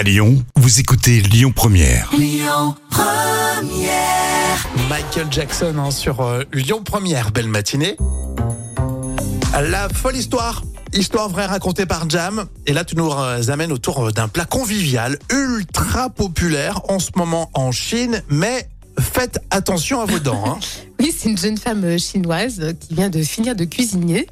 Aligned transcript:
À 0.00 0.02
Lyon, 0.02 0.42
vous 0.56 0.80
écoutez 0.80 1.20
Lyon 1.20 1.52
Première. 1.54 2.10
Michael 4.88 5.26
Jackson 5.30 5.74
hein, 5.76 5.90
sur 5.90 6.22
euh, 6.22 6.42
Lyon 6.54 6.80
Première. 6.82 7.32
Belle 7.32 7.48
matinée. 7.48 7.98
La 9.52 9.90
folle 9.90 10.16
histoire. 10.16 10.62
Histoire 10.94 11.28
vraie 11.28 11.44
racontée 11.44 11.84
par 11.84 12.08
Jam. 12.08 12.46
Et 12.64 12.72
là, 12.72 12.86
tu 12.86 12.96
nous 12.96 13.12
amènes 13.12 13.72
autour 13.72 14.10
d'un 14.10 14.28
plat 14.28 14.46
convivial 14.46 15.18
ultra 15.30 16.08
populaire 16.08 16.80
en 16.88 16.98
ce 16.98 17.10
moment 17.16 17.50
en 17.52 17.70
Chine. 17.70 18.22
Mais 18.30 18.70
faites 18.98 19.38
attention 19.50 20.00
à 20.00 20.06
vos 20.06 20.18
dents. 20.18 20.44
hein. 20.46 20.58
Oui, 20.98 21.14
c'est 21.14 21.28
une 21.28 21.36
jeune 21.36 21.58
femme 21.58 21.84
euh, 21.84 21.98
chinoise 21.98 22.60
euh, 22.60 22.72
qui 22.72 22.94
vient 22.94 23.10
de 23.10 23.22
finir 23.22 23.54
de 23.54 23.66
cuisiner. 23.66 24.26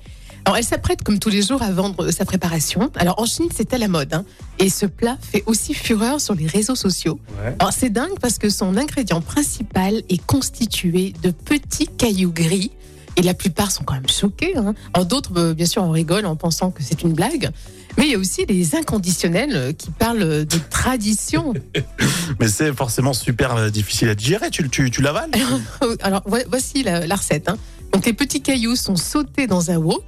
Alors, 0.49 0.57
elle 0.57 0.65
s'apprête 0.65 1.03
comme 1.05 1.19
tous 1.19 1.29
les 1.29 1.43
jours 1.43 1.61
à 1.61 1.71
vendre 1.71 2.11
sa 2.11 2.25
préparation. 2.25 2.91
Alors, 2.97 3.21
en 3.21 3.27
Chine, 3.27 3.51
c'est 3.55 3.75
à 3.75 3.77
la 3.77 3.87
mode. 3.87 4.15
hein. 4.15 4.25
Et 4.59 4.71
ce 4.71 4.87
plat 4.87 5.19
fait 5.21 5.43
aussi 5.45 5.75
fureur 5.75 6.23
sur 6.23 6.35
les 6.35 6.47
réseaux 6.47 6.75
sociaux. 6.75 7.21
Alors, 7.59 7.71
c'est 7.75 7.91
dingue 7.91 8.19
parce 8.19 8.39
que 8.39 8.49
son 8.49 8.79
ingrédient 8.79 9.21
principal 9.21 9.97
est 10.09 10.25
constitué 10.25 11.13
de 11.23 11.33
petits 11.33 11.87
cailloux 11.87 12.33
gris. 12.33 12.71
Et 13.17 13.23
la 13.23 13.35
plupart 13.35 13.71
sont 13.71 13.85
quand 13.85 13.93
même 13.93 14.09
choqués. 14.09 14.57
hein. 14.57 14.75
Alors, 14.95 15.05
d'autres, 15.05 15.33
euh, 15.37 15.53
bien 15.53 15.67
sûr, 15.67 15.83
en 15.83 15.91
rigolent 15.91 16.25
en 16.31 16.37
pensant 16.37 16.71
que 16.71 16.83
c'est 16.83 17.03
une 17.03 17.13
blague. 17.13 17.51
Mais 17.99 18.07
il 18.07 18.13
y 18.13 18.15
a 18.15 18.19
aussi 18.19 18.47
les 18.49 18.75
inconditionnels 18.75 19.55
euh, 19.55 19.73
qui 19.75 19.91
parlent 19.91 20.47
de 20.47 20.59
tradition. 20.71 21.53
Mais 22.41 22.49
c'est 22.49 22.73
forcément 22.73 23.13
super 23.13 23.55
euh, 23.55 23.69
difficile 23.69 24.09
à 24.09 24.15
digérer. 24.15 24.49
Tu, 24.51 24.67
tu, 24.71 24.91
tu 24.91 25.03
l'avales? 25.03 25.31
Alors, 26.01 26.23
vo- 26.25 26.39
voici 26.49 26.83
la, 26.85 27.07
la 27.07 27.17
recette. 27.17 27.51
hein. 27.51 27.59
Donc, 27.93 28.07
les 28.07 28.15
petits 28.15 28.41
cailloux 28.41 28.77
sont 28.77 28.97
sautés 28.97 29.47
dans 29.47 29.71
un 29.71 29.77
wok, 29.77 30.05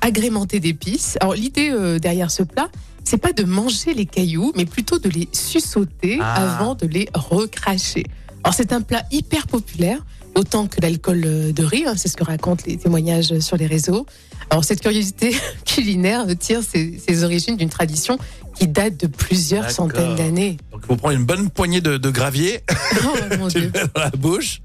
agrémentés 0.00 0.60
d'épices. 0.60 1.16
Alors, 1.20 1.34
l'idée 1.34 1.70
euh, 1.70 1.98
derrière 1.98 2.30
ce 2.30 2.42
plat, 2.42 2.68
c'est 3.04 3.18
pas 3.18 3.32
de 3.32 3.44
manger 3.44 3.94
les 3.94 4.06
cailloux, 4.06 4.52
mais 4.56 4.64
plutôt 4.66 4.98
de 4.98 5.08
les 5.08 5.28
sussauter 5.32 6.18
Ah. 6.20 6.54
avant 6.58 6.74
de 6.74 6.86
les 6.86 7.08
recracher. 7.14 8.04
Alors, 8.44 8.54
c'est 8.54 8.72
un 8.72 8.80
plat 8.82 9.04
hyper 9.10 9.46
populaire, 9.46 10.04
autant 10.34 10.66
que 10.66 10.80
l'alcool 10.80 11.22
euh, 11.24 11.52
de 11.52 11.64
riz. 11.64 11.84
hein, 11.86 11.94
c'est 11.96 12.08
ce 12.08 12.16
que 12.16 12.24
racontent 12.24 12.62
les 12.66 12.76
témoignages 12.76 13.38
sur 13.40 13.56
les 13.56 13.66
réseaux. 13.66 14.06
Alors, 14.50 14.64
cette 14.64 14.80
curiosité 14.80 15.34
culinaire 15.64 16.26
tire 16.38 16.62
ses, 16.62 16.98
ses 17.06 17.24
origines 17.24 17.56
d'une 17.56 17.68
tradition 17.68 18.18
qui 18.58 18.66
date 18.66 18.96
de 18.96 19.06
plusieurs 19.06 19.70
centaines 19.70 20.16
d'années. 20.16 20.56
Donc, 20.72 20.80
il 20.82 20.86
faut 20.86 20.96
prendre 20.96 21.14
une 21.14 21.24
bonne 21.24 21.48
poignée 21.50 21.80
de, 21.80 21.96
de 21.96 22.10
gravier. 22.10 22.60
Oh, 23.00 23.36
mon 23.38 23.48
tu 23.48 23.60
le 23.60 23.66
Dieu. 23.66 23.72
mets 23.74 23.88
dans 23.94 24.00
la 24.00 24.10
bouche. 24.10 24.60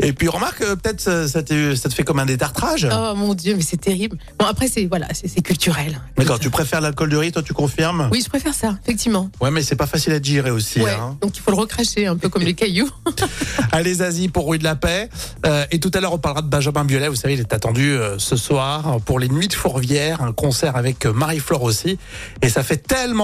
Et 0.00 0.12
puis, 0.12 0.28
remarque, 0.28 0.60
euh, 0.60 0.76
peut-être 0.76 1.00
ça, 1.00 1.26
ça 1.26 1.42
te, 1.42 1.74
ça 1.74 1.88
te 1.88 1.94
fait 1.94 2.04
comme 2.04 2.18
un 2.20 2.26
détartrage. 2.26 2.86
Oh 2.90 3.14
mon 3.16 3.34
Dieu, 3.34 3.54
mais 3.56 3.62
c'est 3.62 3.80
terrible. 3.80 4.16
Bon, 4.38 4.46
après, 4.46 4.68
c'est 4.68 4.86
voilà, 4.86 5.08
c'est 5.12 5.26
c'est 5.28 5.40
culturel. 5.40 6.00
D'accord, 6.16 6.38
tu 6.38 6.50
préfères 6.50 6.80
l'alcool 6.80 7.08
de 7.08 7.16
riz, 7.16 7.32
toi, 7.32 7.42
tu 7.42 7.52
confirmes? 7.52 8.08
Oui, 8.12 8.20
je 8.22 8.28
préfère 8.28 8.54
ça, 8.54 8.78
effectivement. 8.82 9.30
Ouais, 9.40 9.50
mais 9.50 9.62
c'est 9.62 9.76
pas 9.76 9.86
facile 9.86 10.12
à 10.12 10.20
digérer 10.20 10.50
aussi. 10.50 10.80
Ouais, 10.80 10.92
hein. 10.92 11.16
donc 11.20 11.36
il 11.36 11.40
faut 11.40 11.50
le 11.50 11.56
recracher, 11.56 12.06
un 12.06 12.16
peu 12.16 12.28
comme 12.28 12.42
les 12.42 12.54
cailloux. 12.54 12.88
Allez, 13.72 13.94
Zazie, 13.94 14.28
pour 14.28 14.48
Rue 14.48 14.58
de 14.58 14.64
la 14.64 14.76
Paix. 14.76 15.08
Euh, 15.46 15.64
et 15.70 15.80
tout 15.80 15.90
à 15.94 16.00
l'heure, 16.00 16.12
on 16.12 16.18
parlera 16.18 16.42
de 16.42 16.48
Benjamin 16.48 16.84
Biolay. 16.84 17.08
Vous 17.08 17.16
savez, 17.16 17.34
il 17.34 17.40
est 17.40 17.52
attendu 17.52 17.90
euh, 17.90 18.18
ce 18.18 18.36
soir 18.36 19.00
pour 19.04 19.18
les 19.18 19.28
Nuits 19.28 19.48
de 19.48 19.54
Fourvière, 19.54 20.22
un 20.22 20.32
concert 20.32 20.76
avec 20.76 21.06
Marie-Flore 21.06 21.62
aussi. 21.62 21.98
Et 22.42 22.48
ça 22.48 22.62
fait 22.62 22.76
tellement 22.76 23.23